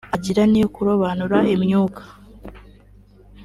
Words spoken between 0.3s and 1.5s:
niyo kurobanura